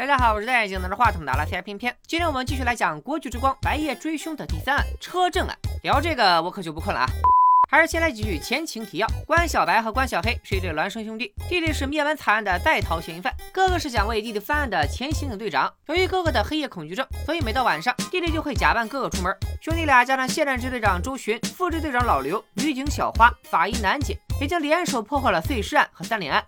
[0.00, 1.94] 大家好，我是戴眼镜拿着话筒的拉塞偏偏。
[2.06, 5.54] 今天我们继续来讲《国剧之光》白夜追凶的第三案——车震案。
[5.82, 7.06] 聊这个我可就不困了啊！
[7.70, 15.70] 还是先来几句前情提要：关小白和关小黑是一对孪生兄弟，弟弟是灭门惨案的在逃嫌疑犯，哥哥是想为弟弟翻案的前刑警队长。
[15.88, 19.36] 由于哥哥的黑夜恐惧症，所以每到晚上，弟弟就会假扮哥哥出门。
[19.60, 26.42] 兄弟俩加上现任支队长周巡、副支队长老刘、女警小花、法医楠姐，已经联手破获了碎尸案和三连案。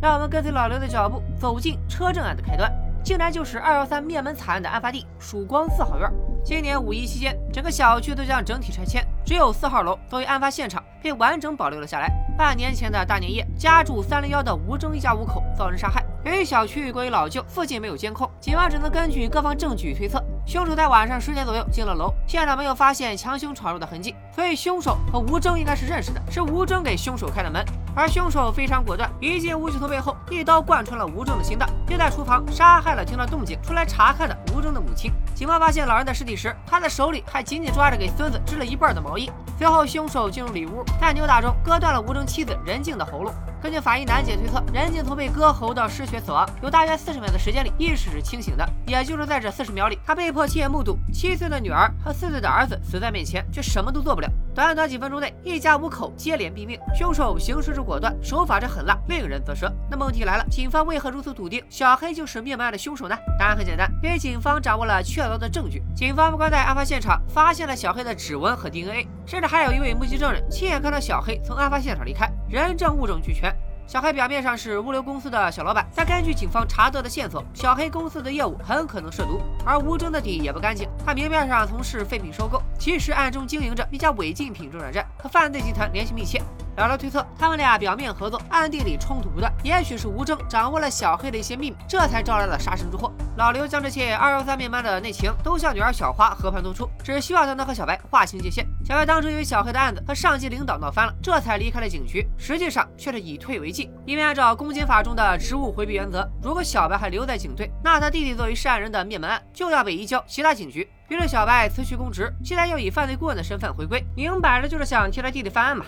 [0.00, 2.70] 让我们跟随老刘的脚步，走进车震案的开端，
[3.02, 6.10] 竟然就是二幺三灭门惨案的案发地曙光四号院。
[6.44, 12.08] 今年五一期间，整个小区都将整体拆迁，只有四号楼作为案发现场被完整保留了下来。
[12.36, 16.04] 半年前的大年夜，家住三零幺的吴征一家五口遭人杀害。
[16.26, 27.64] 由于小区过于老旧，附近没有监控，警方只能根据各方证据推测，凶手在晚上十点左右进了楼，现场没有发现强行闯入的痕迹，所以凶手和吴征应该是认识的，是吴征给凶手开的门。
[27.94, 35.12] 而凶手非常果断，一进吴巨头背后，一刀贯穿了吴征的心脏，并在厨房杀害了听到动静出来查看的吴征的母亲。
[35.32, 39.30] 警方发现老人的尸体时，他的手里还紧紧抓着给孙子织了一半的毛衣。
[39.56, 43.32] 随后，凶手进入里屋，在扭打中割断了吴征妻子任静的喉咙。
[43.66, 48.64] 根据法医楠姐推测，人竟从被割喉到失血死亡，有大约四十秒的时间里，意识是清醒的。
[48.86, 54.30] 也就是在这四十秒里，他被迫亲眼目睹七岁的女儿和四岁的儿子死在面前，却什么都做不了。
[54.56, 59.70] 短短几分钟内，一家五口接连毙命，凶手行事之果断，手法之狠辣，令人啧舌。
[59.90, 63.14] 那么问题来了，警方为何如此笃定小黑就是灭门案的凶手呢？
[63.38, 65.82] 答案很简单，因为警方掌握了确凿的证据。
[65.94, 73.54] 警方不光在案发现场发现了小黑的指纹和 DNA，甚至还有一位目击证人亲眼看到小黑从案发现场离开，人证物证俱全。
[73.86, 79.40] 小黑表面上是物流公司的小老板，但根据警方查到的线索，小黑公司的业务很可能涉毒。
[79.64, 86.42] 而吴征的底也不干净，他明面上从事废品收购，其实暗中经营着一家违禁品中转站，和犯罪集团联系密切。
[86.76, 89.50] 老刘推测，他们俩表面合作，暗地里冲突不断。
[89.62, 93.10] 也许是吴征掌握了小黑的一些秘密，这才招来了杀身之祸。
[93.36, 98.66] 老刘将这些二幺三灭门的内情都向女儿小花和盘托出，只希望她能和小白划清界限。
[98.86, 110.88] 小白当初因为小黑的案子和上级领导闹翻了，这才离开了警局，实际上却是以退为进，因为按照公检法中的职务回避原则，如果小白还留在警队，那他弟弟作为涉案人的灭门案就要被移交其他警局。
[111.08, 115.84] 于是小白辞去公职，现在又以犯罪顾问的身份回归，明摆着就是想替他弟弟翻案嘛。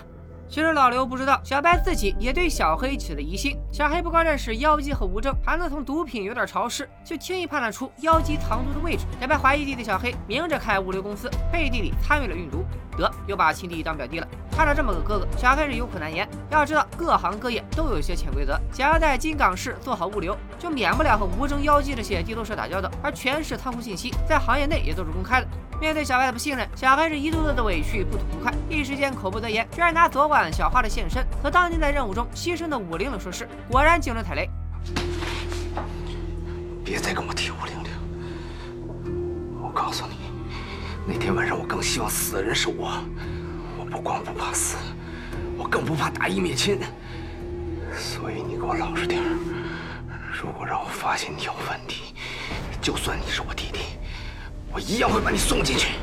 [0.49, 3.55] 其实老刘不知道，小白自己也对小黑起了疑心。
[3.71, 9.05] 小黑不光认识妖姬和吴征，还能从毒品有点潮湿，就轻易判断出妖姬藏毒的位置。
[9.21, 12.65] 小白怀疑弟弟小黑明着开物流公司，背地里参与了运毒，
[12.99, 14.27] 得又把亲弟当表弟了。
[14.55, 16.27] 看着这么个哥哥，小黑是有苦难言。
[16.51, 22.91] 要知道，各行各业都有一些潜规则，想要在金港市做好物流，就免不了和吴征、妖姬这些地头蛇打交道。
[23.01, 25.47] 而全市仓库信息在行业内也都是公开的。
[25.79, 34.49] 面对小白的不信任，小黑是一肚子的委屈，不吐不快，一时间口不择言，居然拿昨晚小花的现身和当年在任务中牺牲的五零零说事，果然惊人踩雷。
[36.83, 37.91] 别再跟我提五零零，
[39.63, 40.28] 我告诉你，
[41.11, 43.03] 那天晚上我更希望死的人是我。
[43.79, 44.77] 我不光不怕死，
[45.57, 46.77] 我更不怕大义灭亲。
[47.97, 49.25] 所以你给我老实点儿
[50.31, 52.13] 如果让我发现你有问题，
[52.79, 53.79] 就算你是我弟弟。
[54.71, 55.95] 我一样会把你送进去。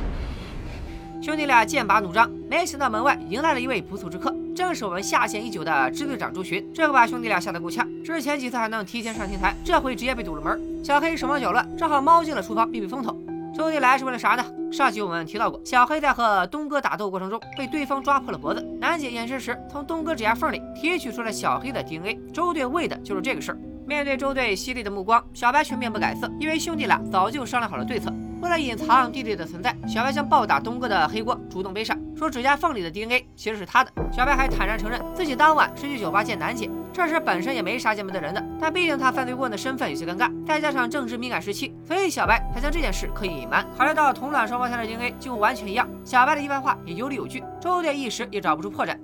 [1.23, 6.69] 兄弟俩剑拔弩张，没想到门外迎来了一位不速之客，正是我们下线已久的支队长朱巡。
[6.75, 7.87] 这可把兄弟俩吓得够呛。
[8.03, 10.85] 之前几次还能提前上天台，这回直接被堵了门。
[10.85, 13.17] 小黑手忙脚乱，只好猫进了厨房避避风头。
[13.57, 14.45] 兄弟来是为了啥呢？
[14.71, 22.21] 上集我们提到过，小黑在和东哥打斗过程中被对方抓破了脖子，楠姐验尸时从东哥指甲缝里提取出了小黑的 DNA。
[22.35, 23.59] 周队为的就是这个事儿。
[23.87, 28.13] 面对周队犀利的目光，小白却面不改色，因为兄弟俩早就商量好了对策。
[28.43, 33.91] 为了隐藏弟弟的存在，小白将暴打东哥的黑锅主动背上，说指甲缝里的 DNA 其实是他的。
[34.13, 43.69] 小白还坦然承认自己当晚是去酒吧见楠姐，这事本身也没啥见不得人的，但毕竟他犯罪顾问的身份有些尴尬，再加上政治敏感时期，所以小白才将这件事刻意隐瞒。
[43.77, 48.99] 考虑到同卵双胞胎的 DNA 几乎完全一样，小白的一番话也有理有据，周队一时也找不出破绽。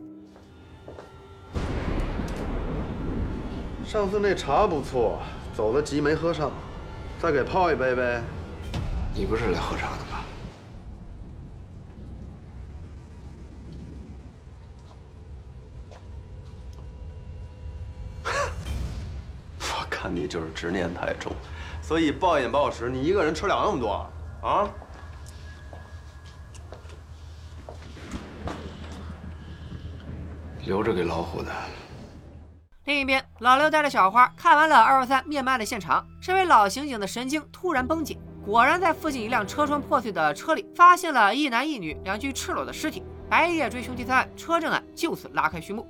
[3.85, 5.19] 上次那茶不错，
[5.55, 6.51] 走得急没喝上，
[7.21, 8.23] 再给泡一杯呗。
[9.15, 10.25] 你不是来喝茶的吧？
[19.61, 21.31] 我看你就是执念太重，
[21.81, 24.05] 所以暴饮暴食，你一个人吃了那么多
[24.43, 24.69] 啊？
[30.67, 31.53] 留着给老虎的。
[32.87, 38.19] 另一边，老刘带着小花看完了二二三灭门案的现场，身为老刑警的神经突然绷紧。
[38.45, 43.05] 果然，在附近一辆车窗破碎的车里，发现了一男一女两具赤裸的尸体。
[43.31, 45.87] 白夜追凶第三案车震案就此拉开序幕。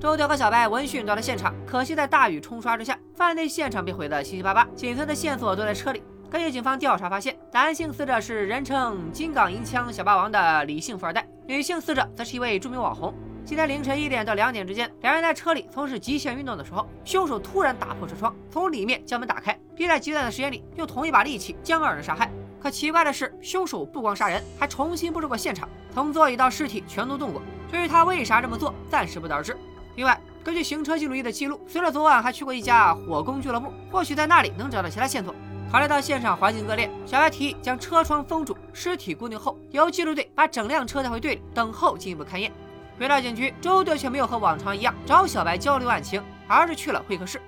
[0.00, 6.02] 周调和小白闻讯到了现场，可惜在大雨冲刷之下，犯罪现场被毁得七七八八，仅存的线索都在车里。
[6.30, 13.14] 根据警方调查发现，男性死者是人称“金港银枪小霸王”的李姓富二代，女性死者则是一位著名网红。
[13.44, 22.32] 今天凌晨一点到两点之间，两人在车里从事极限运动的时候，凶手突然打破车窗，从里面将门打开，并在极短的时间里用同一把利器将二人杀害。
[22.58, 27.42] 可奇怪的是，凶手不光杀人，还重新布置过现场，从座椅到尸体全都动过。
[27.70, 29.54] 至于他为啥这么做，暂时不得而知。
[29.96, 35.34] 另外，根据行车记录仪的记录，死者昨晚还去过一家火攻俱乐部，或许在那里能找到其他线索。
[35.70, 42.50] 考虑到现场环境恶劣，小白提议将车窗封住，尸体固定后，由记录队把整辆车带回队里等候进一步勘验。
[42.98, 47.40] 回到警局，周队却没有和往常一样找小白交流案情，而是去了会客室。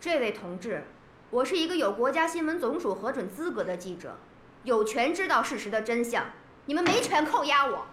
[0.00, 0.84] 这位同志，
[1.30, 4.18] 我是一个有国家新闻总署核准资格的记者，
[4.64, 6.26] 有权知道事实的真相。
[6.70, 7.84] 你们没权扣押我。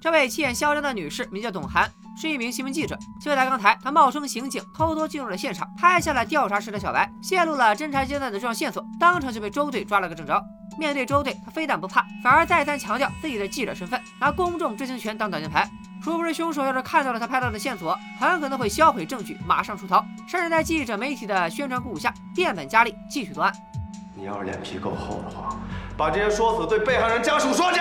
[0.00, 2.96] 这位气焰嚣张的女士名叫董涵，是一名新闻记者。
[3.20, 10.40] 就在刚才，她冒充刑警，偷偷进入了现场，拍下了调查室的小白，泄露了侦查阶段的重要线索，当场就被周队抓了个正着。
[10.78, 15.68] 面对周队，他非但不怕，反而再三强调自己的记者身份，拿公众知情权当挡箭牌。
[16.00, 23.52] 殊不知，凶手要是看到了他拍到的线索，很可能会销毁证据，马上出逃，甚至在记者媒体的宣传鼓舞下，变本加厉继续作案。
[24.14, 25.58] 你要是脸皮够厚的话，
[25.96, 27.80] 把这些说辞对被害人家属说去。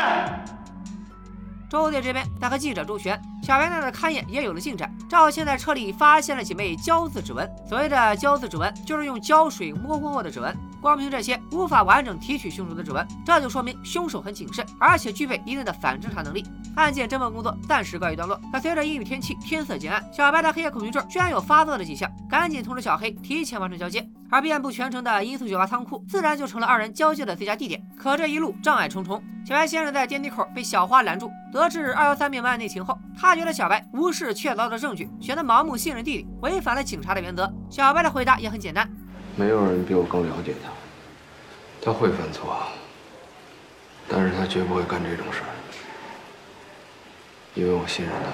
[1.76, 4.90] 周队这边在和记者周旋，小白那的勘验也有了进展。
[5.10, 10.56] 赵倩在车里发现了几枚胶字指纹，所谓的胶字指纹就是用胶水模糊后的指纹。
[10.82, 16.46] 光凭这些无法完整提取凶手的指纹，这就说明凶手很谨慎，而且具备一定的反侦查能力。
[16.78, 18.40] 案件侦破工作暂时告一段落。
[18.54, 24.10] 可随着阴雨天气，天色渐暗，小白的黑夜恐惧症居然有发作的迹象，赶紧通知小黑提前完成交接。
[24.32, 27.86] 而遍布全城的音速酒吧仓库，自然就成了二人交接的最佳地点。
[27.98, 37.48] 可这一路障碍重重，小白先生在电梯口被小花拦住，得知二幺三命案内情后，他觉得小白无视确凿的证据，选择盲目信任弟弟，违反了警察的原则。
[37.70, 38.90] 小白的回答也很简单。
[39.36, 40.72] 没有人比我更了解他，
[41.80, 42.58] 他会犯错，
[44.10, 45.54] 但是他绝不会干这种事儿，
[47.54, 48.30] 因为我信任他。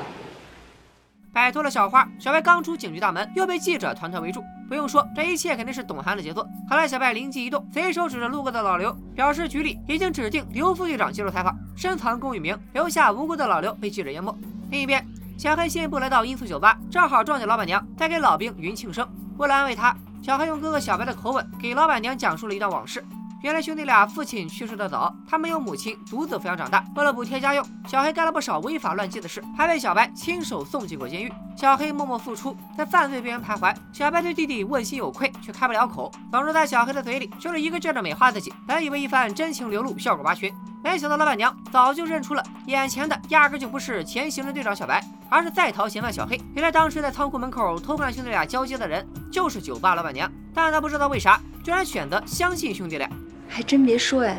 [1.33, 4.41] 摆脱了小花，小白刚出警局大门，又被记者团团围住。
[4.71, 6.47] 不用说，这一切肯定是董涵的杰作。
[6.69, 14.33] 看来小白灵机一动，随手指着路过的老刘，表示局里已经指定刘副局长接受采访，深藏功与名，留下无辜的老刘被记者淹没。
[14.69, 15.05] 另一边，
[15.37, 19.05] 小黑先一步来到音速酒吧，正好撞见老板娘在给老兵云庆生。
[19.37, 19.93] 为了安慰他。
[20.23, 23.03] 小黑用哥哥小白的口吻给老板娘讲述了一段往事。
[23.41, 26.85] 原来兄弟俩父亲去世的早，他没有母亲，独自抚养长大。
[26.95, 31.33] 为了补贴家用，小黑干了不少违法乱纪的事，还被小白亲手送进过监狱。
[31.57, 33.75] 小黑默默付出，在犯罪边缘徘徊。
[33.91, 38.53] 小白对弟弟问心有愧，却开不了口，总之在小黑的嘴里就是一个劲儿的美化自己。
[38.67, 40.53] 本以为一番真情流露，效果拔群，
[40.83, 46.39] 没想到老板娘早就认出了眼前的压根就不是前刑侦队长小白，而是在逃嫌犯小黑。
[46.53, 50.31] 原来当时在仓库门口偷看兄弟俩交接的人，就是酒吧老板娘。
[50.53, 53.09] 但他不知道为啥，居然选择相信兄弟俩。
[53.53, 54.33] 还真别说呀，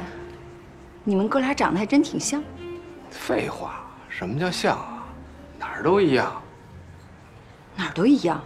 [1.05, 2.43] 你们哥俩长得还真挺像。
[3.11, 5.05] 废话，什么叫像啊？
[5.59, 6.43] 哪儿都一样。
[7.77, 8.43] 哪儿都一样。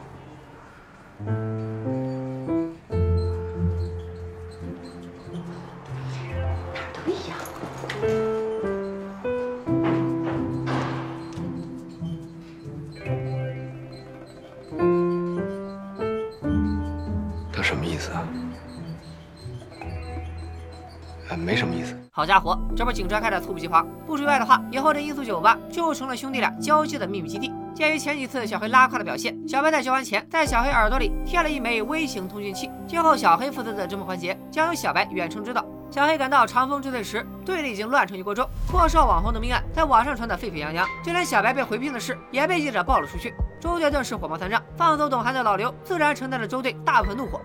[22.17, 23.87] 好家伙，这波警车开的猝不及防。
[24.07, 27.53] 不出意外的话，以后这音速酒吧就成了兄弟俩交接的秘密基地。
[27.75, 32.71] 鉴于前几次小黑拉胯的表现，小白在交完前在小黑耳朵里贴了一枚微型通讯器。
[32.87, 35.63] 今后小黑负责的侦破环节将由小白远程指导。
[35.91, 38.49] 小黑赶到长风支队时，队里已经乱成一锅粥。
[38.67, 43.35] 阔少网红的命案在网上传得沸沸扬扬，就连小白被回聘的事也被记者爆了出去。
[43.61, 47.43] 周队顿时火冒三丈，放走董涵的老刘自然承担了周队大部分怒火。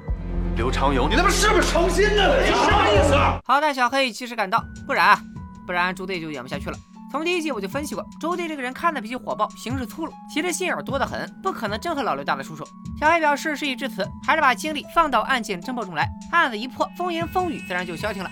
[0.61, 2.43] 刘长勇，你他妈是不是成心的？
[2.45, 3.15] 你啥意思？
[3.43, 5.17] 好在小黑及时赶到，不然
[5.65, 6.77] 不然朱队就演不下去了。
[7.11, 12.63] 从第一季我就分析过，周队这个人看着脾气火爆，行事粗鲁，其实心眼多得很，不可能真和老刘打出手。
[12.99, 16.07] 小黑表示事已至此，还是把精力放到案件侦破中来。
[16.31, 18.29] 案子一破，风言风语自然就消停了。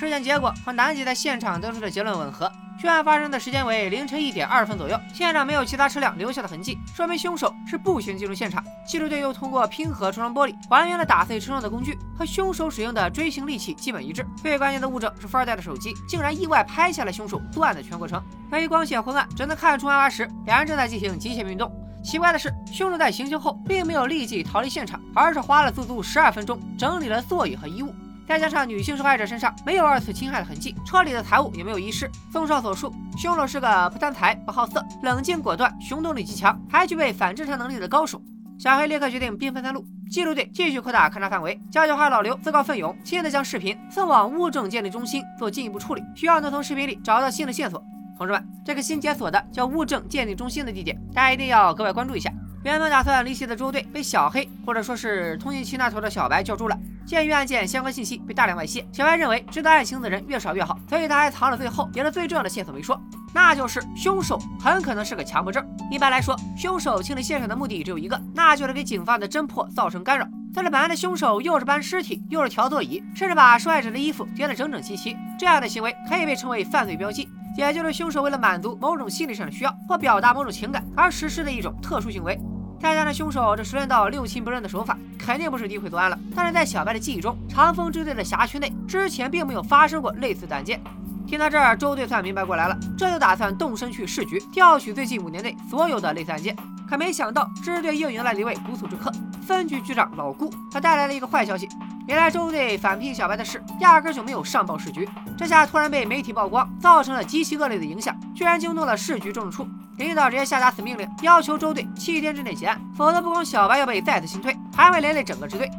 [0.00, 2.50] 尸检结果和南姐在现场得出的结论吻合。
[2.80, 8.64] 血案发生的时间为凌晨一点二分左右，现场没有其他车辆留下的痕迹，说明凶手是步行进入现场。
[8.86, 14.26] 技术队又通过拼合车窗玻璃，还原了打碎车窗的工具，和凶手使用的锥形利器基本一致。
[14.40, 18.22] 最关键的物证是富二代的手机，竟然意外拍下了凶手作案的全过程。
[18.52, 21.70] 由于光线昏暗，只能看出案发时两人正在进行极限运动。
[22.02, 27.94] 奇怪的是，凶手在行凶后并没有立即逃离现场，而是花了足足十二分钟整理了座椅和衣物。
[28.30, 32.08] 再加上女性受害者身上没有二次侵害的痕迹，车里的财物也没有遗失。
[32.30, 38.22] 综上所述，凶手是个不贪财、不好色、冷静果断、行动力极强，还具备反侦查能力的高手。
[38.56, 47.82] 小黑立刻决定兵分三路，记录队继续扩大勘查范围，交际花老刘自告奋勇，亲自将视频送往物证鉴定中心做进一步处理，需要能从视频里找到新的线索。
[48.16, 52.30] 同志们，这个新解锁的叫物证鉴定中心的地点，大家一定要格外关注一下。
[52.62, 56.78] 原本打算离奇的周队被小黑或者说是通信器那头的小白叫住了。
[57.06, 63.00] 鉴于案件相关信息被大量外泄，小白认为知道案情的人越少越好，所以他还藏了最后也是最重要的线索没说，
[63.32, 65.66] 那就是凶手很可能是个强迫症。
[65.90, 70.28] 一般来说，凶手清理现场的目的只有一个，那就是给警方的侦破造成干扰。
[70.52, 82.38] 但是本案的凶手又是搬尸体，又是调座椅，甚至把受害者的衣服叠得整整齐齐，这样的行为可以被称为犯罪标记，也就是凶手为了满足某种心理上的需要或表达某种情感而实施的一种特殊行为。
[82.80, 86.18] 再加上凶手这熟练到六亲不认的手法，肯定不是第一回作案了。
[86.34, 90.82] 但是在小白的记忆中，长风支队的辖区内之前并没有发生过类似的案件。
[91.26, 96.56] 听到这儿，周队算明白过来了，这就打算动身去市局调取最近五年内所有的类似案件。
[96.90, 99.12] 可没想到，支队又迎来了一位不速之客——
[99.46, 100.52] 分局局长老顾。
[100.72, 101.68] 他带来了一个坏消息：
[102.08, 105.08] 原来周队反聘小白的事，压根就没有上报市局。
[105.38, 109.68] 这下突然被媒体曝光，造成了极其恶劣的影响，居然惊动了市局政治处。
[109.98, 115.70] 领导直接下达死命令，要求周队七天之内结案，否则不光小白要被再次清退，还会连累整个支队。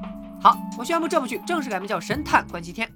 [0.41, 2.87] 好，我宣布这部剧正式改名叫《神探关七天》。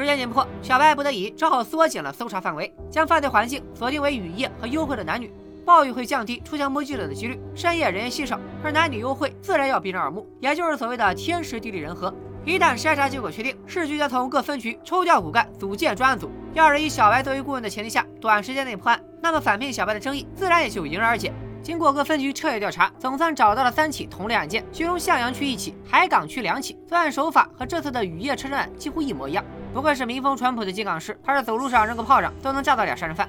[0.00, 5.32] 时间紧迫，小白不得已只好缩减了搜查范围，将犯罪环境锁定为雨夜和幽会的男女。
[5.64, 12.12] 暴雨会降低出现目击者的几率，深夜人烟稀少，而男女幽会自然要避人耳目，也就是所谓的天时地利人和。
[12.44, 16.30] 一旦筛查结果确定，市局将从各分局抽调骨干，组建专案组。
[16.54, 21.30] 要是以小白作为顾问的前提下，短时间内破案，那么反聘小白的争议自然也就迎刃而解。
[21.62, 29.44] 经过各分局彻夜调查，总算找到了三起同类案件，其中向阳区一起，海港区两起，作案手法和这次的雨夜车站案几乎一模一样。
[29.72, 33.28] 不愧是民风淳朴的金港市，他是走路上扔个炮仗都能炸到俩杀人犯。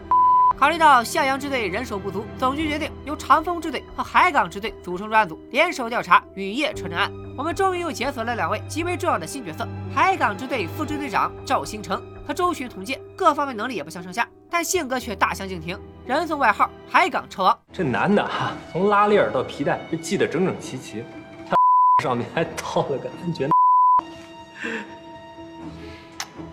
[0.58, 7.12] 考虑到向阳支队人手不足，总局决定由长风支队和海港支队组成专案组，联手调查雨夜车震案。
[7.38, 17.58] 我们终于又解锁了两位极为重要的新角色：海港支队副支队长赵星成和周巡同届，各方面能力也不相上下，但性格却大相径庭，人送外号“海港车王”。
[17.72, 21.04] 这男的哈，从拉链到皮带被系得整整齐齐，
[21.48, 21.56] 他
[22.04, 23.50] 上面还套了个安全。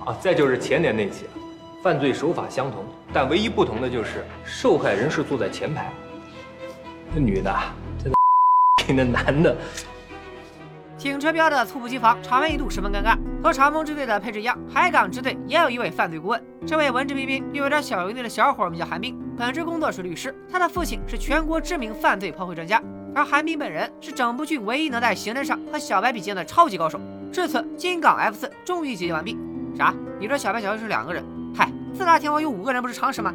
[0.08, 1.26] 啊，再就是前年那起，
[1.82, 5.92] 犯罪手法相同，但唯一不同的就是受害人是坐在前排，
[7.12, 7.54] 那女的
[8.02, 8.16] 真的
[8.86, 9.54] 比那男的。
[10.96, 13.18] 警车标的猝不及防，场面一度十分尴尬。
[13.42, 16.42] 和长风支队的配置一样，海港支队也有一位犯罪顾问。
[16.66, 20.34] 这位文质彬彬又有点小油腻的小伙名叫韩冰，本职工作是律师。
[20.50, 22.82] 他的父亲是全国知名犯罪破获专家，
[23.14, 26.98] 而韩冰本人是整部剧唯一能在刑侦上和小白比肩的超级高手。
[27.30, 29.36] 至此，金港 F 四终于集结完毕。
[29.76, 29.94] 啥？
[30.20, 31.24] 你说小白小黑是两个人？
[31.54, 33.32] 嗨，四大天王有五个人不是常识吗？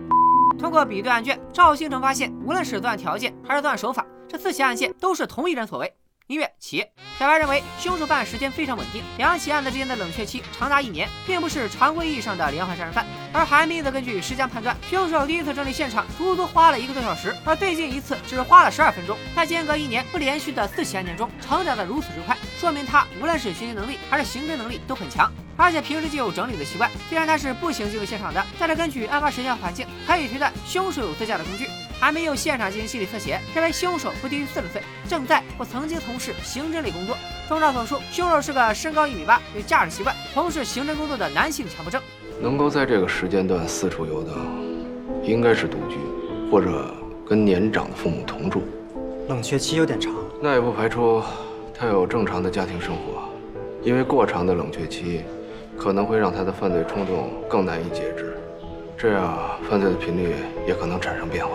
[0.60, 5.94] 通过比对案卷，赵星辰发现，无论是作案条件还是作案手法，这四起案件都是同一人所为。
[6.28, 6.86] 音乐起，
[7.20, 13.06] 小白认为凶手犯案时间非常稳定，两起案子之间的冷却期长达一年，并不是常规意义上的连环杀人犯。
[13.34, 19.18] 而韩冰则根据时间判断，凶手第一次整理现场足足花了一个多小时，而最近一次只花了十二分钟。
[19.36, 26.90] 在间隔一年不连续的四起案件中，成长的如此之快，说明他无论是学习能力还是刑侦能力都很强，而且平时就有整理的习惯。
[27.10, 31.68] 虽然他是步行进入现场的，但是根据案发时间环境，可以推断凶手有自驾的工具。
[32.00, 37.16] 还没有现场进行心理测写，认为凶手不低于四十岁，正在或曾经从事刑侦类工作。
[37.48, 42.02] 综上所述，凶手是个身高一米八、有驾驶习惯、从事刑侦工作的男性强迫症。
[42.42, 44.34] 能够在这个时间段四处游荡，
[45.24, 45.98] 应该是独居，
[46.50, 46.94] 或者
[47.28, 48.64] 跟年长的父母同住。
[49.30, 51.22] 冷却期有点长，那也不排除
[51.74, 53.24] 他有正常的家庭生活，
[53.82, 55.22] 因为过长的冷却期
[55.78, 58.38] 可能会让他的犯罪冲动更难以节制。
[58.98, 59.38] 这样，
[59.70, 60.34] 犯罪的频率
[60.68, 61.52] 也可能产生变化。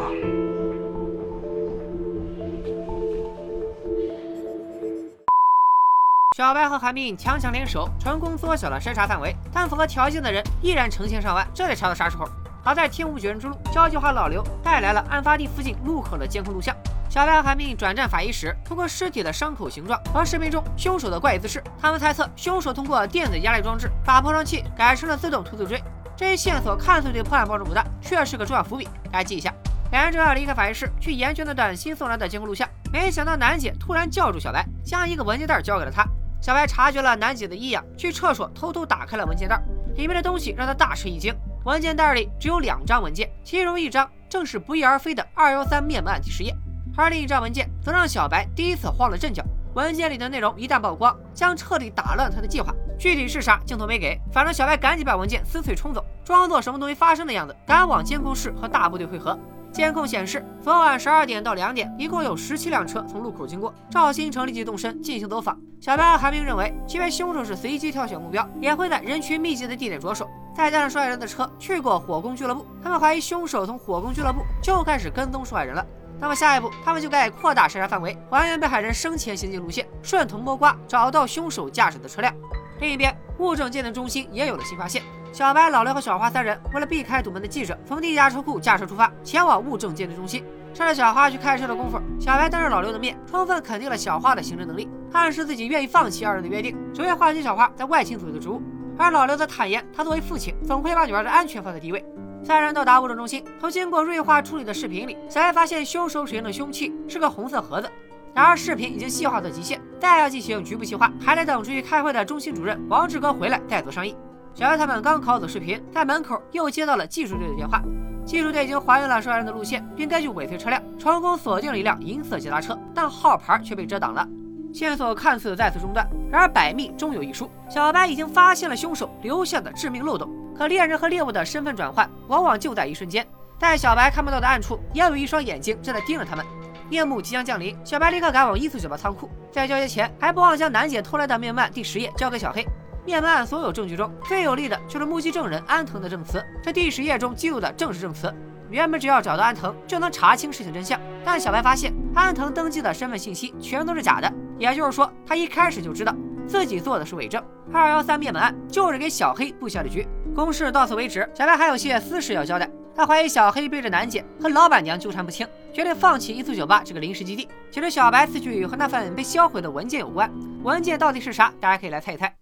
[6.38, 12.28] 小白和韩冰强强联手，成功缩小了筛查范围，但符合条件的人依然成千上万，这得查到啥时候？
[12.62, 16.72] 好在天无绝人之路，交际花老刘带来了案发地附近路口的监控录像。
[17.10, 25.82] 小白和韩冰转战法医室，通过尸体的伤口形状和视频中凶手的怪异姿势，他们猜测凶手通过电子压力装置把破窗器改成了自动兔子锥。
[26.16, 29.52] 这一线索看似对破案帮助不大，却是个重要伏笔，大家记一下。
[29.90, 36.06] 两人正要离开法医室去研究那段新送来的监控录像，没想到楠姐突然叫住小白，将一个文件袋交给了他。
[36.40, 39.60] 小白察觉了楠姐的异样，去厕所偷偷打开了文件袋，
[39.96, 41.34] 里面的东西让他大吃一惊。
[41.64, 46.54] 文件袋里只有两张文件，其中一张正是不翼而飞的二幺三灭门案第十页，
[46.96, 49.44] 而另一张文件则让小白第一次慌了阵脚。
[49.74, 52.72] 文件里的内容一旦曝光，将彻底打乱他的计划。
[52.98, 54.18] 具体是啥，镜头没给。
[54.32, 59.38] 反正小白赶紧把文件撕碎冲走，装作什么东西发生的样子，赶往监控室和大部队会合。
[59.72, 63.72] 监控显示，昨晚十二点到两点，一共有十七辆车从路口经过。
[63.90, 65.58] 赵新成立即动身进行走访。
[65.80, 70.28] 小白和韩冰认为，即便凶手是随机挑选目标，也会在人群密集的地点着手。
[70.56, 75.86] 再加上受害人的车去过火攻俱乐部，他们怀疑凶手从火攻俱乐部就开始跟踪受害人了。
[76.18, 82.34] 那么下一步，他们就该扩大筛查范围，还原被害人生前行进路线，顺藤摸瓜找到凶手驾驶的车辆。
[82.80, 85.02] 另一边，物证鉴定中心也有了新发现。
[85.32, 90.44] 小白、老刘和小花三人为了避开堵门的记者，从地下车库驾车出发，前往物证鉴定中心。
[90.74, 98.62] 趁着小花去开车的功夫，小白当着老刘的面，充分肯定了小花的刑侦能力，暗示自己愿意放弃二人的约定，只为换取小花在外勤组的职务。
[98.96, 102.04] 而老刘则坦言，他作为父亲，总会把女儿的安全放在第一位。
[102.42, 107.90] 三人到达物证中心，从经过锐化处理的视频里，小白发现凶手使用的凶器是个红色盒子。
[108.34, 114.16] 然而视频已经细化到极限，再要进行局部细化，还得等出去开会的中心主任王志刚回来再做商议。
[114.54, 117.82] 小白他们刚拷走视频，在门口又接到了技术队的电话。
[118.24, 124.28] 技术队已经还原了受害人的路线，并根据尾随车辆成功锁定了一辆银色捷达车，但号牌却被遮挡了。
[124.72, 130.28] 线索看似再次中断，然而百密终有一疏，小白已经发现了凶手留下的致命漏洞。
[130.54, 133.26] 可猎人和猎物的身份转换往往就在一瞬间，
[133.58, 136.44] 在小白看不到的暗处，也有一双眼睛正在盯着他们。
[136.90, 142.66] 夜幕即将降临，小白立刻赶往一四九八仓库，在交接前还不忘将楠姐偷来的面案第十页交给小黑。
[143.04, 148.32] 面案所有证据中最有力的就是目击证人安藤的证词，这第十页中记录的正是证词。
[148.70, 154.30] 原本只要找到安藤就能查清事情真相，但小白发现安藤登记的身份信息全都是假的。
[154.58, 156.14] 也就是说，他一开始就知道
[156.46, 157.42] 自己做的是伪证。
[157.72, 160.06] 二幺三灭门案就是给小黑布下的局。
[160.34, 162.68] 公事到此为止，小白还有些私事要交代。
[162.94, 165.46] 他怀疑小黑背着楠姐和老板娘纠缠不清，
[165.78, 167.48] 决定放弃一四九八这个临时基地。
[167.70, 170.28] 其实小白此举和那份被销毁的文件有关。
[170.64, 171.52] 文件到底是啥？
[171.60, 172.34] 大家可以来猜一猜。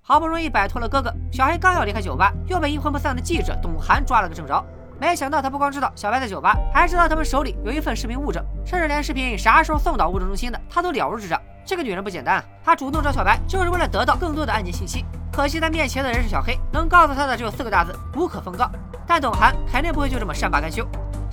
[0.00, 4.64] 好不容易摆脱了哥哥，小黑刚要离开酒吧，又被阴魂不散的记者董涵抓了个正着。
[5.00, 11.42] 没想到他不光知道小白在酒吧，还知道他们手里有一份视频物证，甚至连视频啥时候送到物证中心的，他都了如指掌。
[11.64, 15.04] 这个女人不简单啊，她主动找小白就是为了得到更多的案件信息。
[15.32, 18.70] 可惜他面前的人是小黑，能告诉他的只有四个大字：无可奉告。
[19.08, 20.86] 但董涵肯定不会就这么善罢甘休。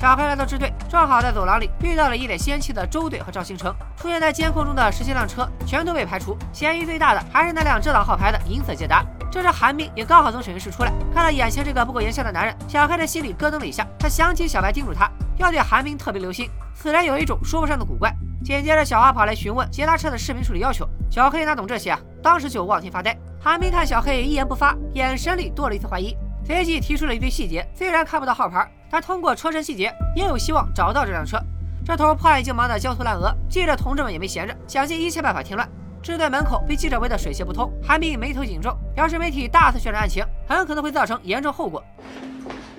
[0.04, 3.74] 小黑来到支队，正好在走廊里遇到了一脸仙气的周队和赵星成。
[3.96, 9.02] 出现在监控中的十七辆车全都被排除，嫌疑最大的还是那辆遮挡号牌的银色捷达。
[9.32, 13.88] 这时韩冰也刚好从审讯室出来，看到眼前这个不苟言笑的男人，小黑的心里咯噔了一下。
[13.98, 18.14] 他想起小白叮嘱他要对韩冰特别留心，此人有一种说不上的古怪。
[18.44, 23.18] 紧接着小花跑来询问捷达车的视频处理要求，小黑哪懂这些啊，当时就望天发呆。
[23.42, 26.14] 韩冰看小黑一言不发，眼神里多了一丝怀疑，
[26.46, 27.68] 随即提出了一堆细节。
[27.74, 31.38] 虽然看不到号牌，但通过车身细节也有希望找到这辆车。
[31.86, 35.68] 这头破案已经忙得焦头烂额，记者同志们也没闲着，想尽一切办法添乱。
[36.02, 41.82] 支队门口被记者围得水泄不通，韩冰眉头紧皱，表示媒体大肆渲染案情，很可能会造成严重后果。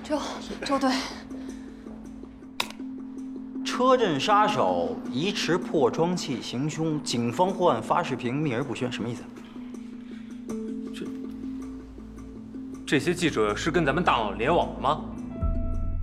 [0.03, 0.19] 周
[0.65, 0.91] 周队，
[3.65, 9.23] 车震杀手疑持破窗器行凶，警方获案发视频，秘而不宣，什么意思？
[12.87, 15.01] 这些记者是跟咱们大佬联网了吗？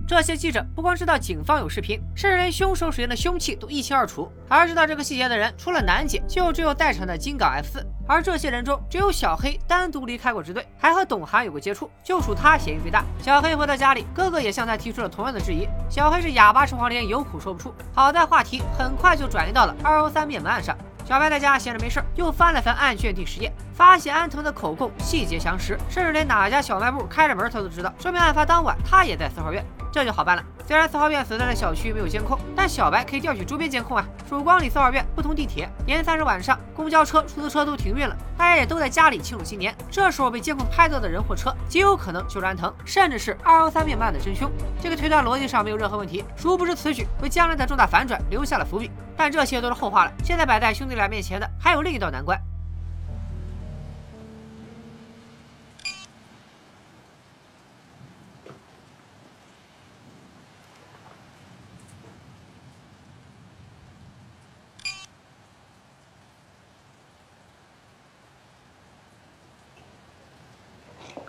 [0.04, 4.30] 这些记者不光知道警方有视频，甚至连凶手使用的凶器都一清二楚。
[4.48, 7.86] 而知道这个细节的人，除了楠姐，就只有在场的金港 F 四。
[8.06, 13.04] 而这些人中，只有小黑单独离开过支队，还和董涵有过接触，就属他嫌疑最大。
[13.22, 15.68] 小黑回到家里，哥哥也向他提出了同样的质疑。
[15.88, 17.72] 小黑是哑巴吃黄连，有苦说不出。
[17.94, 20.76] 好在话题很快就转移到了二幺三灭门案上。
[21.04, 29.64] 小白在家闲着没事又翻了翻案卷第十页，发现安藤的口供细节详实，甚至连哪家小卖部开着门他都知道，说明案发当晚他也在四号院。
[29.92, 30.42] 这就好办了。
[30.66, 34.04] 虽然四号院所在的小区没有监控，但小白可以调取周边监控啊。
[34.26, 39.74] 曙光里四号院不通地铁，年三十晚上，公交车、出租车都停运了，大家也都在家里庆祝新年。
[39.90, 44.50] 这时候被监控拍到的人或车，极有可能就是安藤，甚至是二幺三灭门的真凶。
[44.80, 46.24] 这个推断逻辑上没有任何问题。
[46.36, 48.90] 殊不知此举为将来的重大反转留下了伏笔。
[49.14, 50.12] 但这些都是后话了。
[50.24, 52.40] 现在摆在兄弟俩面前的还有另一道难关。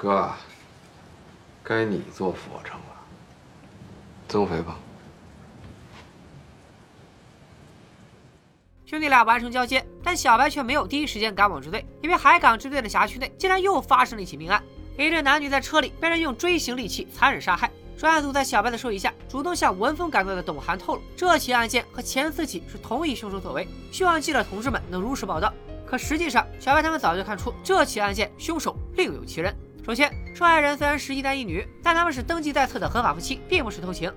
[0.04, 0.30] 哥，
[1.64, 2.86] 该你做俯卧撑了，
[4.28, 4.78] 增肥吧。
[8.86, 14.62] 兄弟俩完成交接，但小白却没有第一时间赶往支队，因为海港支队的辖区内竟然又发生了一起命案。
[14.98, 25.54] 一对男女在车里被人用锥形利器残忍杀害，专案组在小白的授意下，主动向闻风赶到的董涵透露，这起案件和前四起是同一凶手所为，希望记者同志们能如实报道。
[25.86, 29.56] 可实际上，小白他们早就看出这起案件凶手另有其人。
[29.86, 34.10] 首先，受害人虽然是一男一女，但他们是登记在册的合法夫妻，并不是偷情。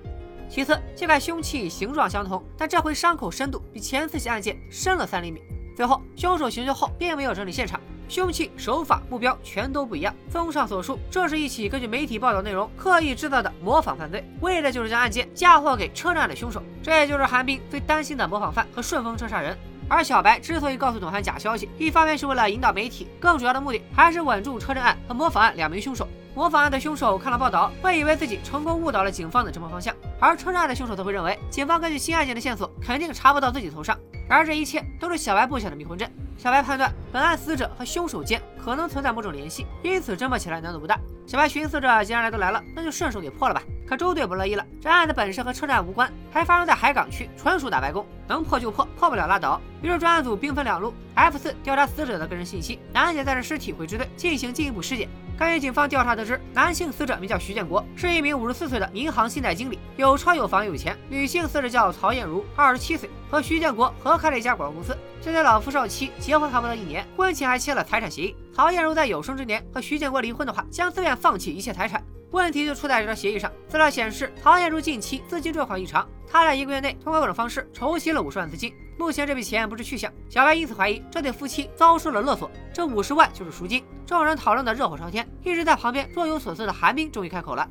[0.47, 5.41] 其次，尽管凶器形状相同，但这回伤口深度比前四起案件深了三厘米。
[5.75, 7.81] 最后，凶手行凶后并没有整理现场。
[8.07, 10.15] 凶器、手法、目标全都不一样。
[10.29, 16.63] 综上所述，这是一起根据媒体报道内容刻意制造的模仿犯罪，为的就是将案件嫁祸给车站的凶手。
[16.81, 19.57] 这也就是韩冰最担心的模仿犯和顺风车杀人。
[19.89, 26.07] 而小白之所以告诉董涵假消息，一方面是为了引导媒体，更主要的目的还是稳住车震案和模仿案两名凶手。
[26.35, 33.97] 模仿案的凶手看了报道，会以为自己成功误导了警方的侦破方向；而车震案的凶手则会认为，警方根据新案件的线索，肯定查不到自己头上。
[34.29, 36.11] 然而这一切都是小白布下的迷魂阵。
[36.37, 40.99] 小白判断本案死者和凶手间可能存在某种联系，因此侦破起来难度不大。
[41.27, 43.61] 小白寻思着，既然来都来了，那就顺手给破了吧。
[43.85, 49.59] 可周队不乐意了，这案子本身和车站无关，还发生在海港区，纯属打白工，能破就破，破不了拉倒。
[49.81, 55.09] 于是专案组兵分两路：F 四调查死者的个人信息，南姐带着尸体回支队进行进一步尸检。
[55.37, 64.97] 根据警方调查得知，男性死者名叫徐建国，是一名五十四岁的银行信贷经理，有车有房有钱；女性死者叫曹艳茹，二十七岁，和徐建国合开了一家广告公司。
[65.21, 68.35] 这对老夫少妻结婚还不到一年，婚前还签了财产协议。
[68.51, 72.03] 曹艳茹在有生之年和徐建国离婚的话，将自愿放弃一切财产。
[72.31, 73.51] 问题就出在这条协议上。
[73.69, 80.11] 资料显示，曹艳茹近期资金状况异常，她在一个月内通过各种方式筹集了五十万资金，目前这笔钱不知去向。
[80.29, 83.83] 小白因此怀疑这对夫妻遭受了勒索，这五十万就是赎金。
[84.07, 87.69] 众人讨论的热火朝天，一直在旁边若有所思的韩冰终于开口了：“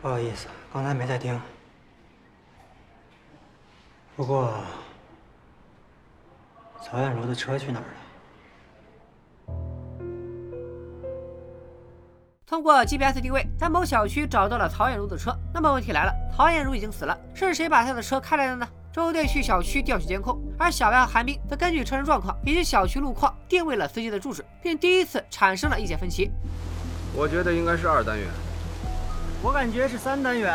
[0.00, 1.38] 不好意思，刚才没在听。
[4.16, 4.54] 不过，
[6.82, 7.88] 曹艳茹的车去哪儿了？”
[12.46, 15.36] 通过 GPS 定位，在某小区找到了曹艳茹的车。
[15.52, 18.66] 那么问题来了，曹艳茹已经死了，是谁把她的车开来的呢？
[18.98, 26.32] 周队去小区调取监控，而小白和韩冰则根据车身状况以及小区路况定位了司机的住址，并第一次产生了意见分歧。
[27.14, 28.26] 我觉得应该是二单元，
[29.40, 30.52] 我感觉是三单元。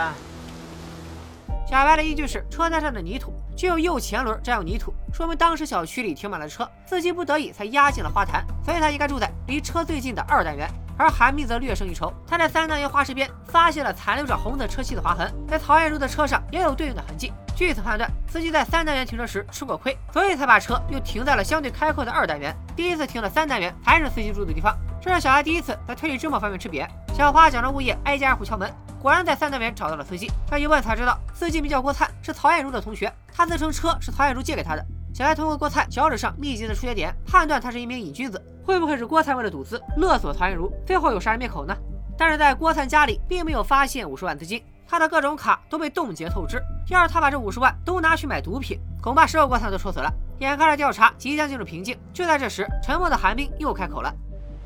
[1.66, 10.70] 小白的依据是车胎上的泥土只有右前轮沾有泥土，说明当时小区里停满了车，司机不得已才压进了花坛，所以他应该住在离车最近的二单元。
[10.98, 17.32] 而韩冰则略胜一筹，他在三单元花池边发现了残留着红色车漆的划痕，在曹艳茹的车上也有对应的痕迹。
[17.56, 22.56] 据此判断，司机在三单元停车时吃过亏，所以才把车又停在了相对开阔的二单元。
[22.76, 24.76] 第一次停的三单元才是司机住的地方。
[25.00, 26.88] 这是小孩第一次在推理侦破方面吃瘪。
[27.14, 30.32] 小花假装物业挨家挨户敲门，果然在三单元找到了司机。
[30.50, 33.12] 这一问才知道，司机名叫郭灿，是曹艳茹的同学。
[33.32, 34.84] 他自称车是曹艳茹借给他的。
[35.14, 38.42] 小白通过郭灿脚趾上密集的出血点，判断他是一名瘾君子。
[38.66, 41.76] 会不会是郭灿为了赌资勒索曹艳茹，最后有杀人灭口呢？
[42.18, 46.62] 但是在郭灿家里并没有发现五十万资金，他的各种卡都被冻结透支。
[46.90, 50.12] 要是他把这五十万都拿去买毒品，恐怕十个郭灿都戳死了。
[50.40, 54.14] 眼看着调查即将进入瓶颈，就在这时，沉默的韩冰又开口了：“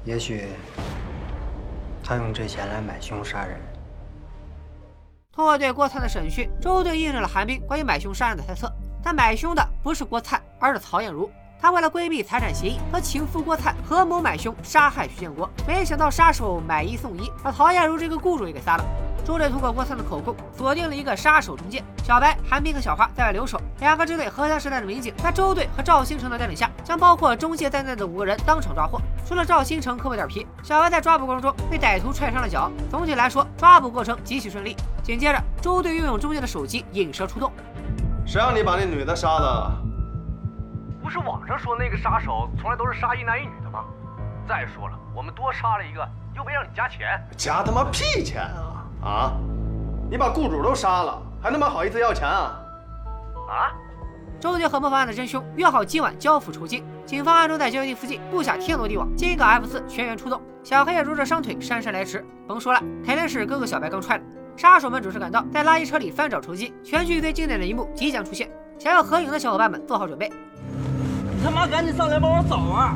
[0.04, 0.48] 也许
[2.04, 3.60] 他用这钱来买凶杀人。”
[5.32, 8.72] 通过对郭灿的审讯，周队印证了韩冰关于买凶杀人的猜测。
[9.04, 11.30] 但买凶的不是郭灿，而是曹艳茹。
[11.60, 15.50] 他为了规避财产协议，和情夫郭灿合谋买凶杀害徐建国。
[15.68, 18.86] 没想到杀手买一送一，把曹艳茹这个雇主也给杀了。
[19.26, 23.60] 周队通过郭灿的口供，锁定了一个杀手中介小白、韩冰和小花在外留守。
[23.80, 29.02] 两个支队河南时代的民警在周队和赵星成的带领下，将包括中介在内的五个人当场抓获。
[29.26, 32.72] 除了赵星成磕破点皮，小白在抓捕过程中被歹徒踹伤了脚。
[32.90, 34.78] 总体来说，抓捕过程极其顺利。
[35.04, 37.52] 紧接着，周队运用中介的手机引蛇出洞。
[38.26, 39.87] 谁让你把那女的杀的？
[41.08, 43.86] 不是网上说那个杀手从来都是杀一男一女的吗？
[44.46, 49.08] 再说了，我们多杀了一个，又没让你加钱，加他妈屁钱啊！
[49.08, 49.34] 啊！
[50.12, 52.60] 你把雇主都杀了，还他妈好意思要钱啊？
[53.48, 53.72] 啊！
[54.38, 60.42] 周杰和模仿案的真凶约好今晚交付酬金，警方暗中在交易地附近布下天罗地网，金港 F 四全员出动。
[60.62, 64.26] 小黑也拄着伤腿姗姗来迟，甭说了，肯定是哥哥小白刚踹的。
[64.58, 68.52] 杀手们准时赶到，在垃圾车里翻找酬金，全剧最经典的一幕即将出现。
[68.78, 70.30] 想要合影的小伙伴们做好准备。
[71.38, 72.96] 你他妈赶紧上来帮我找啊！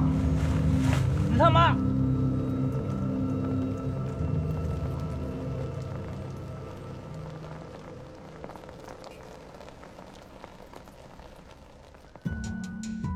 [1.32, 1.76] 你他妈！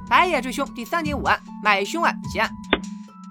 [0.07, 2.49] 白夜追凶第三点五案买凶案结案。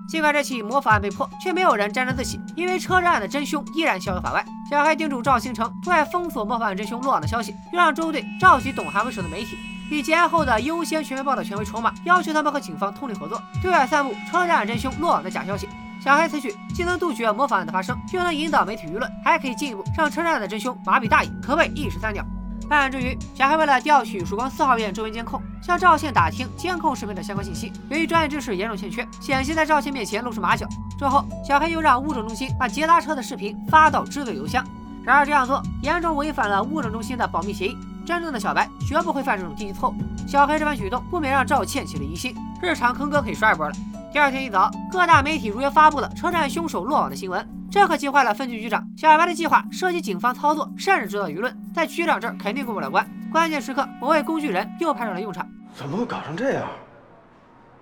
[0.09, 4.45] 尽管这起模仿案被破，却没有人沾沾自喜，因为车站案的真凶依然逍遥法外。
[4.69, 9.57] 小黑叮嘱赵星成对外封锁模仿案真凶落网的消息，又让周队召集董涵为首的媒体，
[9.91, 15.69] 以结案后的优先全面报道权为筹码，要求他们和警方通力合作，对外散布车站真凶落网的假消息。
[16.01, 22.25] 小黑此举既能杜绝模仿案的发生，又能引导媒体舆论，还可以进一步让车站的真凶麻痹大意，可谓一石三鸟。
[22.69, 27.71] 办案之余，小黑为了调取曙光四号院周边监控，向赵县打听监控视频的相关信息。
[27.91, 30.67] 由于专业知识严重欠缺，险些在赵县面前露出马脚。
[30.99, 34.65] 之后，小黑又让物证中心把捷达车的视频发到支队邮箱。
[35.03, 37.77] 然而这样做严重违反了物证中心的保密协议。
[38.05, 39.95] 真正的小白绝不会犯这种低级错误。
[40.27, 43.75] 小黑这番举动不免让赵倩起了疑心，日常坑哥可以刷一波了。
[44.13, 53.07] 第二天一早，各大媒体如约发布了车站凶手落网的新闻，这可急坏了分局局长小白的计划，涉及警方操作，甚至制造舆论，在局长这儿肯定过不了关。
[53.33, 55.49] 关键时刻，某位工具人又派上了用场。
[55.75, 56.69] 怎么会搞成这样？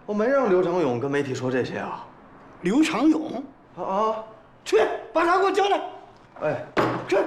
[0.07, 2.05] 我没让刘长勇跟媒体说这些啊。
[2.63, 3.43] 刘长勇
[3.77, 4.15] 啊啊！
[4.65, 4.79] 去
[5.13, 5.81] 把他给我叫来。
[6.43, 6.65] 哎，
[7.09, 7.19] 去。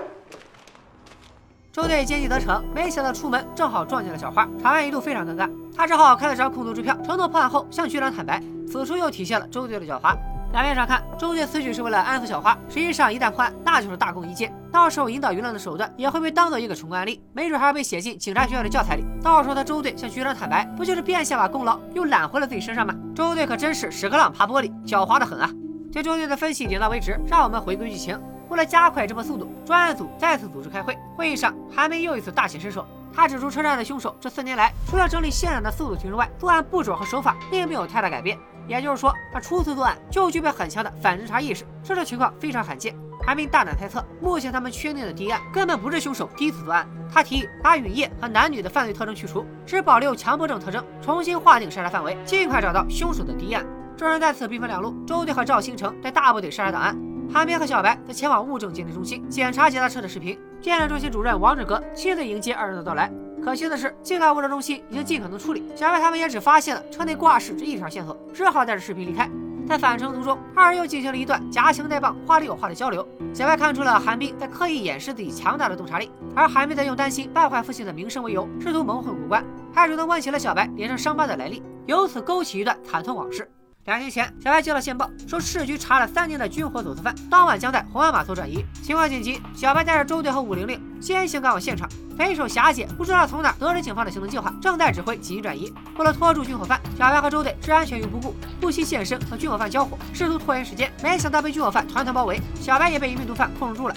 [1.75, 5.49] 周队奸计得逞，没想到出门正好撞见了小花，场面一度非常尴尬。
[5.75, 8.41] 他只好开了张空头支票，承诺破案后向局长坦白。
[8.65, 10.15] 此处又体现了周队的狡猾。
[10.53, 14.53] 表面上看，周队此举是为了安抚小花，实际上一旦破案，那就是大功一件。
[14.71, 19.03] 到时候引导舆论的手段也会被当做一个成功案例，没准还要被写进警察学校的教材里。
[19.21, 22.95] 到时候他周队向局长坦白，不就是变相把功劳又揽回了自己身上吗？
[23.13, 25.51] 周队可真是屎壳郎爬玻璃，狡猾的很啊！
[25.91, 28.17] 对周队的分析点到为止，让我们回归剧情。
[28.49, 30.97] 为了加快这波速度，专案组再次组织开会。
[31.15, 32.85] 会议上，韩梅又一次大显身手。
[33.13, 38.37] 他指出，车站的凶手这四年来，除了整理现场的速度提升外，作案步骤和手法并没有太大改变。
[38.67, 42.95] 也就是说，他初次作案就具备很强的反侦查意识，这种情况非常罕见。
[43.25, 46.85] 韩冰大胆猜测，目前他们确定的第一案根本不是凶手第一次作案。
[47.11, 53.65] 他提议把雨夜和男女的犯罪特征去除，只保留强迫症特征，重新划定筛查范围，尽快找到凶手的第一案。
[53.95, 56.95] 众人在此兵分两路，周队和赵星成带大部队筛查档案。
[57.31, 60.37] 韩冰和小白则前往物证鉴定中心检查捷达车的视频。
[60.61, 63.11] 鉴定中心主任王志格亲自迎接二人的到来。
[63.43, 69.29] 可惜的是，尽管物证中心已经尽可能处理，小白他们也只发现了车内挂饰这一条线索，只好带着视频离开。
[69.67, 73.07] 在返程途中，二人又进行了一段夹枪带棒、话里有话的交流。
[73.33, 83.47] 小白看出了韩冰在刻意掩饰自己强大的洞察力，而韩冰在用担心败坏父亲的名声为由，试图蒙混过关，还主动问起了小白脸上伤疤的来历，由此勾起一段惨痛往事。
[83.85, 88.65] 两天前，小白接到线报，说市局查了三年的军火走私犯，当晚将在红安码头转移。
[88.81, 91.87] 情况紧急，小白带着周队和五零零先行赶往现场。
[92.17, 95.71] 匪首霞姐不知道从哪得知警方的行动计划，正在指挥紧急转移。
[95.99, 100.91] 为了拖住军火贩，小白和周队置安全于不顾，不惜现身和军火贩交火，试图拖延时间。
[101.03, 103.95] 没想到被军火贩团团包围，小白也被一名毒贩控制住了。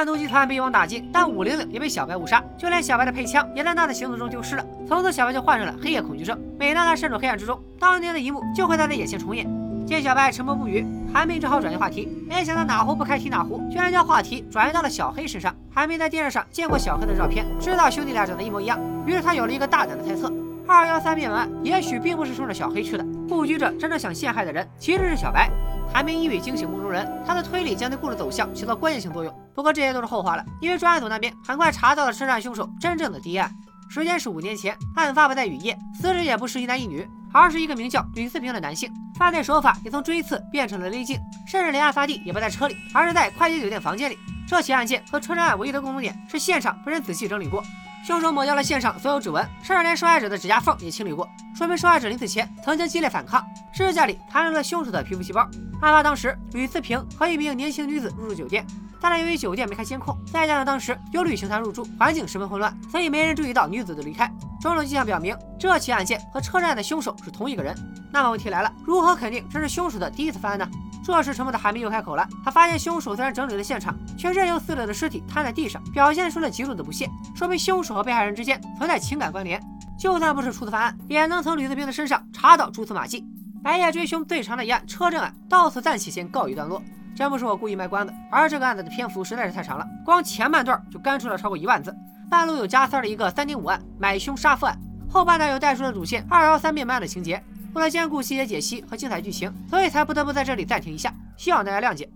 [0.00, 4.64] 贩毒集团被一网打尽，但五零零也被小白误杀，就连小白的配枪也在那的行动中丢失了。
[4.88, 6.40] 从此，小白就患上了黑夜恐惧症。
[6.58, 9.46] 每当他身处黑暗之中，当年的一幕就会在他眼前重演。
[9.86, 12.08] 见小白沉默不语，韩冰只好转移话题。
[12.26, 15.54] 没想到哪壶不开提哪壶，居然将话题转移到了小黑身上。
[15.70, 20.32] 韩冰在电视上见过小黑的照片，知道兄弟俩长得一模一样，于是他有了一个大胆的猜测：
[20.66, 25.50] 二幺三灭门案也许并不是冲着小黑去的，布局者真正想陷害的人其实是小白。
[25.92, 29.40] 韩冰一语惊醒梦中人，他的推理将对故事走向起到关键性作用。
[29.52, 33.52] 不过这些都是后话了，因为专案组那边很快查到了车站凶手真正的第一案，
[33.88, 38.88] 时间是五年前，案发不在雨夜，死者也不是一男一女，而是一个名叫吕四平的男性。
[39.18, 44.16] 犯罪手法也从追刺变成了勒颈，甚至连案发地也不在车里，而是在快捷酒店房间里。
[44.46, 47.62] 这起案件和车站案唯一的共同点是现场被人仔细整理过，
[48.02, 53.44] 凶手抹掉了现场所有指纹，甚至连受害者的指甲缝也清理过，说明受害者临死前曾经激烈反抗。
[53.72, 55.42] 指甲里残留了凶手的皮肤细胞。
[55.80, 58.66] 案发当时，吕四平和一名年轻女子入住酒店，
[59.00, 64.26] 但是由于酒店没开监控，再加上当时有旅行团入住，环境十分混乱，所以没人注意到女子的离开。
[64.60, 67.74] 种种迹象表明，这起案件和车站的凶手是同一个人。
[68.12, 70.68] 那么问题来了，如何肯定这是凶手的第一次犯案呢？
[71.10, 79.60] 这时沉默的韩冰又开口了，他发现凶手虽然整理了现场，却任由死者的尸体瘫在地上，表现出了极度的不屑，说明凶手和被害人之间存在情感关联。
[79.98, 83.22] 就算不是初次犯案，也能从吕四平的身上查到蛛丝马迹。
[83.62, 86.82] 白夜追凶最长的一案车震案到此暂且先告一段落。
[87.14, 91.94] 真不是我故意卖关子，而这个案子的篇幅实在是太长了，光前半段就干出了超过一万字。
[92.30, 94.78] 半路有加塞了一个三点五案买凶杀父案，
[95.10, 97.42] 后半段又带出了主线二幺三灭门案的情节。
[97.74, 102.08] 为了兼顾细节解析和精彩剧情，所以才不得不在这里暂停一下，希望大家谅解。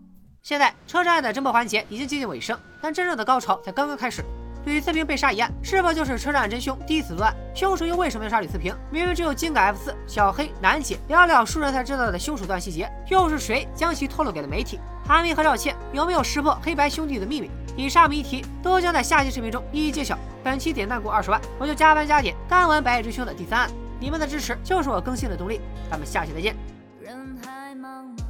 [0.42, 4.24] 现在车站案的侦破环节已经接近尾声，但真正的高潮才刚刚开始。
[4.66, 7.34] 吕四平被杀一案，是否就是车站真凶第一次作案？
[7.54, 8.74] 凶手又为什么要杀吕四平？
[8.90, 14.80] 明明只有金港 F 四、小黑、楠姐寥寥数人才知道的凶手段细节，又是谁将其透露给了媒体？
[15.06, 17.50] 韩明和赵倩有没有识破黑白兄弟的秘密？
[17.76, 20.18] 以上谜题都将在下期视频中一一揭晓。
[20.42, 23.70] 本期点赞过二十万，我就加班加点干完《白夜追凶》的第三案。
[24.04, 25.62] 你们的支持就是我更新的动力。
[25.90, 26.54] 咱们下期再见，
[27.00, 28.22] 人海茫茫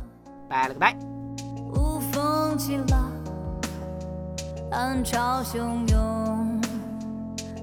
[0.49, 0.97] 拜了个拜。
[1.75, 3.11] 无风起浪，
[4.71, 6.61] 暗潮汹涌，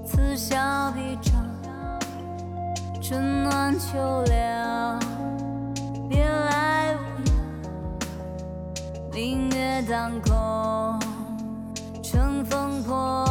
[0.06, 1.42] 此消彼长，
[3.00, 5.00] 春暖秋凉，
[6.06, 7.34] 别来无恙，
[9.14, 11.00] 明月当空，
[12.02, 13.22] 乘风破。